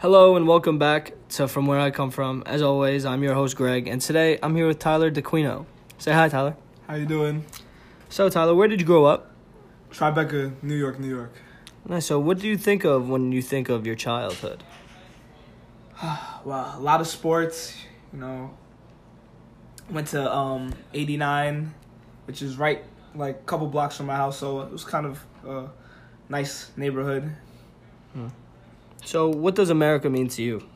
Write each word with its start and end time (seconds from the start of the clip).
Hello 0.00 0.36
and 0.36 0.46
welcome 0.46 0.78
back 0.78 1.12
to 1.30 1.48
From 1.48 1.66
Where 1.66 1.80
I 1.80 1.90
Come 1.90 2.12
From. 2.12 2.44
As 2.46 2.62
always, 2.62 3.04
I'm 3.04 3.20
your 3.24 3.34
host 3.34 3.56
Greg, 3.56 3.88
and 3.88 4.00
today 4.00 4.38
I'm 4.44 4.54
here 4.54 4.68
with 4.68 4.78
Tyler 4.78 5.10
DeQuino. 5.10 5.66
Say 5.98 6.12
hi, 6.12 6.28
Tyler. 6.28 6.56
How 6.86 6.94
you 6.94 7.04
doing? 7.04 7.44
So, 8.08 8.28
Tyler, 8.28 8.54
where 8.54 8.68
did 8.68 8.80
you 8.80 8.86
grow 8.86 9.06
up? 9.06 9.32
Tribeca, 9.90 10.52
New 10.62 10.76
York, 10.76 11.00
New 11.00 11.08
York. 11.08 11.32
Nice. 11.84 12.06
So, 12.06 12.20
what 12.20 12.38
do 12.38 12.46
you 12.46 12.56
think 12.56 12.84
of 12.84 13.08
when 13.08 13.32
you 13.32 13.42
think 13.42 13.68
of 13.68 13.84
your 13.86 13.96
childhood? 13.96 14.62
Well, 16.44 16.74
a 16.76 16.80
lot 16.80 17.00
of 17.00 17.08
sports. 17.08 17.76
You 18.12 18.20
know, 18.20 18.56
went 19.90 20.06
to 20.08 20.32
um 20.32 20.74
89, 20.94 21.74
which 22.26 22.40
is 22.40 22.56
right 22.56 22.84
like 23.16 23.34
a 23.34 23.42
couple 23.46 23.66
blocks 23.66 23.96
from 23.96 24.06
my 24.06 24.14
house, 24.14 24.38
so 24.38 24.60
it 24.60 24.70
was 24.70 24.84
kind 24.84 25.06
of 25.06 25.26
a 25.44 25.68
nice 26.28 26.70
neighborhood. 26.76 27.34
So, 29.08 29.30
what 29.30 29.54
does 29.54 29.70
America 29.70 30.10
mean 30.10 30.28
to 30.28 30.42
you? 30.42 30.68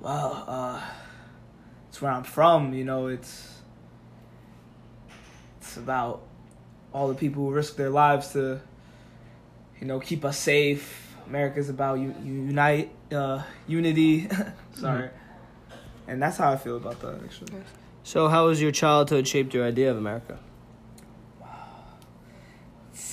Well, 0.00 0.44
uh, 0.48 0.82
it's 1.88 2.02
where 2.02 2.10
I'm 2.10 2.24
from. 2.24 2.74
You 2.74 2.82
know, 2.82 3.06
it's 3.06 3.60
it's 5.60 5.76
about 5.76 6.22
all 6.92 7.06
the 7.06 7.14
people 7.14 7.44
who 7.44 7.52
risk 7.52 7.76
their 7.76 7.90
lives 7.90 8.32
to, 8.32 8.60
you 9.80 9.86
know, 9.86 10.00
keep 10.00 10.24
us 10.24 10.36
safe. 10.36 11.14
America's 11.28 11.68
about 11.68 12.00
you, 12.00 12.12
unite, 12.24 12.90
uh, 13.12 13.44
unity. 13.68 14.28
Sorry, 14.72 15.10
and 16.08 16.20
that's 16.20 16.38
how 16.38 16.50
I 16.50 16.56
feel 16.56 16.76
about 16.76 16.98
that. 17.02 17.22
Actually, 17.22 17.52
So, 18.02 18.26
how 18.26 18.48
has 18.48 18.60
your 18.60 18.72
childhood 18.72 19.28
shaped 19.28 19.54
your 19.54 19.64
idea 19.64 19.92
of 19.92 19.96
America? 19.96 20.40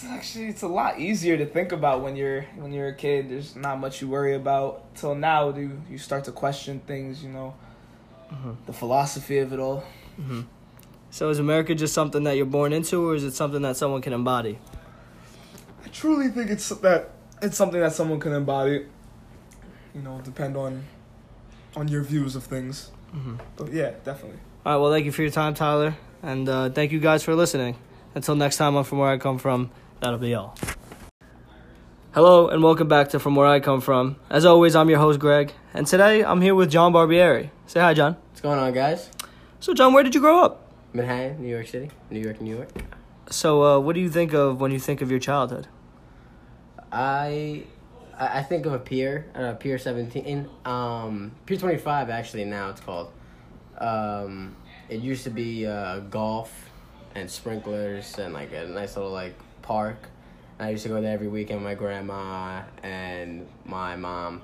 It's 0.03 0.11
actually 0.11 0.47
it's 0.47 0.61
a 0.61 0.67
lot 0.67 0.99
easier 0.99 1.37
to 1.37 1.45
think 1.45 1.71
about 1.71 2.01
when 2.01 2.15
you're 2.15 2.43
when 2.55 2.71
you're 2.71 2.89
a 2.89 2.93
kid. 2.93 3.29
There's 3.29 3.55
not 3.55 3.79
much 3.79 4.01
you 4.01 4.07
worry 4.07 4.35
about. 4.35 4.95
Till 4.95 5.15
now, 5.15 5.51
do 5.51 5.81
you 5.89 5.97
start 5.97 6.25
to 6.25 6.31
question 6.31 6.79
things? 6.85 7.23
You 7.23 7.29
know, 7.29 7.55
mm-hmm. 8.31 8.51
the 8.65 8.73
philosophy 8.73 9.39
of 9.39 9.53
it 9.53 9.59
all. 9.59 9.83
Mm-hmm. 10.19 10.41
So, 11.09 11.29
is 11.29 11.39
America 11.39 11.73
just 11.73 11.93
something 11.93 12.23
that 12.25 12.37
you're 12.37 12.45
born 12.45 12.73
into, 12.73 13.09
or 13.09 13.15
is 13.15 13.23
it 13.23 13.33
something 13.33 13.61
that 13.63 13.75
someone 13.77 14.01
can 14.01 14.13
embody? 14.13 14.59
I 15.83 15.87
truly 15.87 16.29
think 16.29 16.51
it's 16.51 16.69
that 16.69 17.09
it's 17.41 17.57
something 17.57 17.79
that 17.79 17.93
someone 17.93 18.19
can 18.19 18.33
embody. 18.33 18.85
You 19.95 20.01
know, 20.03 20.21
depend 20.21 20.57
on 20.57 20.83
on 21.75 21.87
your 21.87 22.03
views 22.03 22.35
of 22.35 22.43
things. 22.43 22.91
Mm-hmm. 23.15 23.37
But 23.55 23.73
yeah, 23.73 23.93
definitely. 24.03 24.39
All 24.63 24.73
right. 24.73 24.81
Well, 24.81 24.91
thank 24.91 25.05
you 25.05 25.11
for 25.11 25.23
your 25.23 25.31
time, 25.31 25.55
Tyler, 25.55 25.95
and 26.21 26.47
uh, 26.47 26.69
thank 26.69 26.91
you 26.91 26.99
guys 26.99 27.23
for 27.23 27.33
listening. 27.33 27.77
Until 28.13 28.35
next 28.35 28.57
time 28.57 28.75
on 28.75 28.83
From 28.83 28.97
Where 28.97 29.11
I 29.11 29.17
Come 29.17 29.37
From, 29.37 29.69
that'll 29.99 30.19
be 30.19 30.33
all. 30.35 30.55
Hello, 32.13 32.47
and 32.47 32.63
welcome 32.63 32.87
back 32.87 33.09
to 33.09 33.19
From 33.19 33.35
Where 33.35 33.45
I 33.45 33.59
Come 33.59 33.81
From. 33.81 34.15
As 34.29 34.45
always, 34.45 34.75
I'm 34.75 34.89
your 34.89 34.99
host, 34.99 35.19
Greg, 35.19 35.53
and 35.73 35.85
today 35.85 36.23
I'm 36.23 36.41
here 36.41 36.55
with 36.55 36.71
John 36.71 36.93
Barbieri. 36.93 37.51
Say 37.67 37.79
hi, 37.79 37.93
John. 37.93 38.15
What's 38.29 38.41
going 38.41 38.57
on, 38.59 38.73
guys? 38.73 39.09
So, 39.59 39.73
John, 39.73 39.93
where 39.93 40.03
did 40.03 40.15
you 40.15 40.21
grow 40.21 40.39
up? 40.39 40.71
Manhattan, 40.93 41.41
New 41.41 41.49
York 41.49 41.67
City, 41.67 41.91
New 42.09 42.19
York, 42.19 42.41
New 42.41 42.55
York. 42.55 42.69
So, 43.29 43.63
uh, 43.63 43.79
what 43.79 43.93
do 43.93 44.01
you 44.01 44.09
think 44.09 44.33
of 44.33 44.59
when 44.59 44.71
you 44.71 44.79
think 44.79 45.01
of 45.01 45.11
your 45.11 45.19
childhood? 45.19 45.67
I 46.91 47.65
I 48.17 48.41
think 48.41 48.65
of 48.65 48.73
a 48.73 48.79
pier, 48.79 49.27
uh, 49.35 49.53
Pier 49.53 49.77
Seventeen, 49.77 50.49
um, 50.65 51.33
Pier 51.45 51.57
Twenty 51.57 51.77
Five. 51.77 52.09
Actually, 52.09 52.45
now 52.45 52.69
it's 52.69 52.81
called. 52.81 53.11
Um, 53.77 54.55
it 54.89 55.01
used 55.01 55.23
to 55.25 55.29
be 55.29 55.67
uh, 55.67 55.99
golf 55.99 56.69
and 57.13 57.29
sprinklers 57.29 58.17
and 58.17 58.33
like 58.33 58.53
a 58.53 58.65
nice 58.65 58.95
little 58.95 59.11
like 59.11 59.35
park. 59.67 60.07
I 60.59 60.69
used 60.69 60.83
to 60.83 60.89
go 60.89 61.01
there 61.01 61.13
every 61.13 61.27
weekend 61.27 61.59
with 61.59 61.65
my 61.65 61.75
grandma 61.75 62.63
and 62.81 63.45
my 63.65 63.95
mom. 63.97 64.41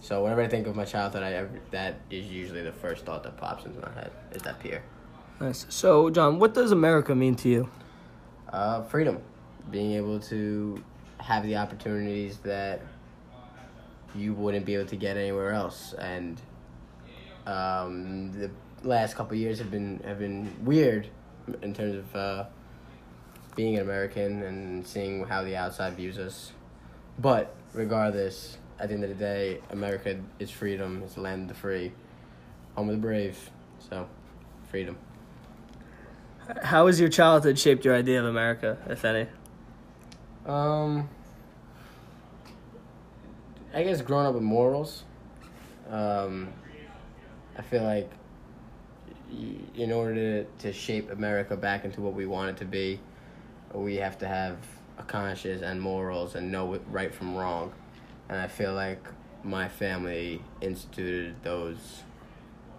So 0.00 0.24
whenever 0.24 0.42
I 0.42 0.48
think 0.48 0.66
of 0.66 0.74
my 0.74 0.86
childhood, 0.86 1.22
I 1.22 1.46
that 1.70 2.00
is 2.10 2.26
usually 2.26 2.62
the 2.62 2.72
first 2.72 3.04
thought 3.04 3.22
that 3.22 3.36
pops 3.36 3.64
into 3.66 3.78
my 3.80 3.92
head 3.92 4.10
is 4.32 4.42
that 4.42 4.58
pier. 4.58 4.82
Nice. 5.40 5.66
So, 5.68 6.10
John, 6.10 6.38
what 6.38 6.54
does 6.54 6.72
America 6.72 7.14
mean 7.14 7.36
to 7.36 7.48
you? 7.48 7.70
Uh, 8.52 8.82
freedom, 8.82 9.20
being 9.70 9.92
able 9.92 10.18
to 10.20 10.82
have 11.18 11.44
the 11.44 11.56
opportunities 11.56 12.38
that 12.38 12.80
you 14.14 14.32
wouldn't 14.34 14.64
be 14.64 14.74
able 14.74 14.86
to 14.86 14.96
get 14.96 15.16
anywhere 15.16 15.52
else, 15.52 15.94
and 15.94 16.40
um, 17.46 18.32
the 18.32 18.50
last 18.82 19.16
couple 19.16 19.34
of 19.34 19.40
years 19.40 19.58
have 19.58 19.70
been 19.70 20.00
have 20.04 20.18
been 20.18 20.52
weird 20.64 21.08
in 21.62 21.72
terms 21.74 21.94
of 21.94 22.16
uh, 22.16 22.44
being 23.54 23.76
an 23.76 23.82
American 23.82 24.42
and 24.42 24.86
seeing 24.86 25.24
how 25.24 25.42
the 25.42 25.56
outside 25.56 25.94
views 25.94 26.18
us. 26.18 26.52
But 27.18 27.54
regardless, 27.74 28.58
at 28.78 28.88
the 28.88 28.94
end 28.94 29.04
of 29.04 29.10
the 29.10 29.16
day, 29.16 29.60
America 29.70 30.18
is 30.38 30.50
freedom. 30.50 31.02
It's 31.04 31.14
the 31.14 31.20
land 31.20 31.42
of 31.42 31.48
the 31.48 31.54
free, 31.54 31.92
home 32.74 32.88
of 32.88 32.96
the 32.96 33.00
brave. 33.00 33.50
So, 33.78 34.08
freedom. 34.70 34.96
How 36.62 36.86
has 36.86 36.98
your 36.98 37.08
childhood 37.08 37.58
shaped 37.58 37.84
your 37.84 37.94
idea 37.94 38.18
of 38.20 38.26
America, 38.26 38.78
if 38.88 39.04
any? 39.04 39.26
Um, 40.46 41.08
I 43.72 43.84
guess 43.84 44.02
growing 44.02 44.26
up 44.26 44.34
with 44.34 44.42
morals. 44.42 45.04
Um, 45.88 46.48
I 47.56 47.62
feel 47.62 47.84
like 47.84 48.10
in 49.76 49.92
order 49.92 50.14
to, 50.14 50.44
to 50.58 50.72
shape 50.72 51.10
America 51.10 51.56
back 51.56 51.84
into 51.84 52.00
what 52.00 52.14
we 52.14 52.26
want 52.26 52.50
it 52.50 52.56
to 52.58 52.64
be, 52.64 52.98
we 53.74 53.96
have 53.96 54.18
to 54.18 54.28
have 54.28 54.56
a 54.98 55.02
conscience 55.02 55.62
and 55.62 55.80
morals 55.80 56.34
and 56.34 56.50
know 56.50 56.78
right 56.90 57.14
from 57.14 57.34
wrong. 57.36 57.72
And 58.28 58.40
I 58.40 58.46
feel 58.46 58.74
like 58.74 59.04
my 59.44 59.68
family 59.68 60.42
instituted 60.60 61.34
those 61.42 62.02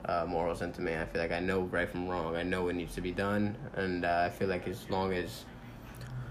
uh, 0.05 0.25
morals 0.27 0.61
into 0.61 0.81
me. 0.81 0.95
I 0.95 1.05
feel 1.05 1.21
like 1.21 1.31
I 1.31 1.39
know 1.39 1.61
right 1.61 1.89
from 1.89 2.07
wrong. 2.07 2.35
I 2.35 2.43
know 2.43 2.65
what 2.65 2.75
needs 2.75 2.95
to 2.95 3.01
be 3.01 3.11
done, 3.11 3.55
and 3.75 4.05
uh, 4.05 4.23
I 4.25 4.29
feel 4.29 4.47
like 4.47 4.67
as 4.67 4.89
long 4.89 5.13
as 5.13 5.45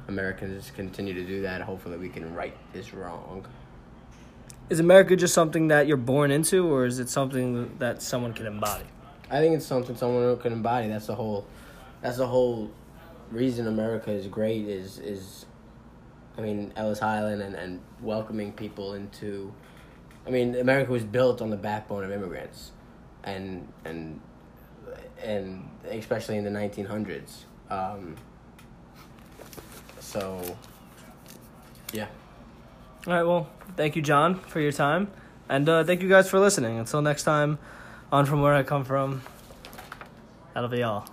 Americans 0.08 0.70
continue 0.70 1.14
to 1.14 1.24
do 1.24 1.42
that, 1.42 1.60
hopefully 1.62 1.96
we 1.96 2.08
can 2.08 2.34
right 2.34 2.56
this 2.72 2.92
wrong. 2.92 3.46
Is 4.68 4.80
America 4.80 5.16
just 5.16 5.34
something 5.34 5.68
that 5.68 5.86
you're 5.86 5.96
born 5.96 6.30
into, 6.30 6.72
or 6.72 6.86
is 6.86 6.98
it 6.98 7.08
something 7.08 7.76
that 7.78 8.02
someone 8.02 8.32
can 8.32 8.46
embody? 8.46 8.84
I 9.30 9.38
think 9.38 9.56
it's 9.56 9.66
something 9.66 9.96
someone 9.96 10.36
can 10.38 10.52
embody. 10.52 10.88
That's 10.88 11.06
the 11.06 11.14
whole. 11.14 11.46
That's 12.00 12.18
the 12.18 12.26
whole 12.26 12.70
reason 13.32 13.66
America 13.66 14.10
is 14.10 14.26
great. 14.26 14.68
Is 14.68 14.98
is, 14.98 15.46
I 16.36 16.42
mean 16.42 16.72
Ellis 16.76 17.02
Island 17.02 17.42
and 17.42 17.54
and 17.54 17.80
welcoming 18.00 18.52
people 18.52 18.94
into. 18.94 19.52
I 20.26 20.30
mean 20.30 20.54
America 20.54 20.92
was 20.92 21.04
built 21.04 21.42
on 21.42 21.50
the 21.50 21.56
backbone 21.56 22.04
of 22.04 22.12
immigrants, 22.12 22.72
and 23.24 23.66
and 23.84 24.20
and 25.22 25.68
especially 25.84 26.36
in 26.36 26.44
the 26.44 26.50
nineteen 26.50 26.86
hundreds. 26.86 27.46
Um, 27.70 28.16
so. 30.00 30.56
Yeah. 31.92 32.06
All 33.06 33.12
right. 33.12 33.22
Well, 33.22 33.50
thank 33.76 33.96
you, 33.96 34.02
John, 34.02 34.38
for 34.38 34.60
your 34.60 34.72
time, 34.72 35.10
and 35.48 35.68
uh, 35.68 35.84
thank 35.84 36.00
you 36.00 36.08
guys 36.08 36.30
for 36.30 36.38
listening. 36.38 36.78
Until 36.78 37.02
next 37.02 37.24
time, 37.24 37.58
on 38.10 38.26
from 38.26 38.40
where 38.40 38.54
I 38.54 38.62
come 38.62 38.84
from. 38.84 39.22
That'll 40.54 40.70
be 40.70 40.82
all. 40.82 41.06